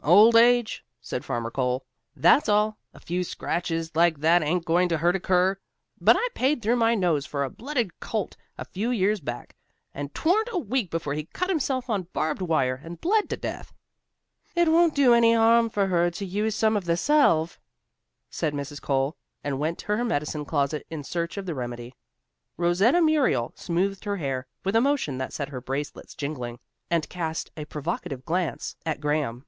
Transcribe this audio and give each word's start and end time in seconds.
"Old 0.00 0.36
age," 0.36 0.84
said 1.02 1.24
Farmer 1.24 1.50
Cole. 1.50 1.84
"That's 2.16 2.48
all. 2.48 2.78
A 2.94 3.00
few 3.00 3.22
scratches 3.24 3.90
like 3.96 4.20
that 4.20 4.42
ain't 4.42 4.64
going 4.64 4.88
to 4.88 4.96
hurt 4.98 5.16
a 5.16 5.20
cur. 5.20 5.58
But 6.00 6.16
I 6.18 6.26
paid 6.34 6.62
through 6.62 6.76
my 6.76 6.94
nose 6.94 7.26
for 7.26 7.42
a 7.44 7.50
blooded 7.50 7.98
colt 8.00 8.34
a 8.56 8.64
few 8.64 8.90
years 8.90 9.20
back, 9.20 9.54
and 9.92 10.14
'twarn't 10.14 10.48
a 10.52 10.58
week 10.58 10.90
before 10.90 11.12
he 11.14 11.24
cut 11.26 11.50
himself 11.50 11.90
on 11.90 12.06
barbed 12.14 12.40
wire, 12.40 12.80
and 12.82 13.00
bled 13.00 13.28
to 13.30 13.36
death." 13.36 13.74
"It 14.54 14.68
won't 14.68 14.94
do 14.94 15.12
any 15.12 15.34
harm 15.34 15.68
for 15.68 15.88
her 15.88 16.10
to 16.12 16.24
use 16.24 16.54
some 16.54 16.76
of 16.76 16.84
the 16.86 16.96
salve," 16.96 17.58
said 18.30 18.54
Mrs. 18.54 18.80
Cole, 18.80 19.16
and 19.44 19.58
went 19.58 19.78
to 19.80 19.86
her 19.88 20.04
medicine 20.04 20.46
closet 20.46 20.86
in 20.88 21.02
search 21.04 21.36
of 21.36 21.44
the 21.44 21.56
remedy. 21.56 21.96
Rosetta 22.56 23.02
Muriel 23.02 23.52
smoothed 23.56 24.04
her 24.04 24.16
hair, 24.16 24.46
with 24.64 24.76
a 24.76 24.80
motion 24.80 25.18
that 25.18 25.32
set 25.34 25.50
her 25.50 25.60
bracelets 25.60 26.14
jingling, 26.14 26.60
and 26.88 27.10
cast 27.10 27.50
a 27.58 27.66
provocative 27.66 28.24
glance 28.24 28.76
at 28.86 29.00
Graham. 29.00 29.44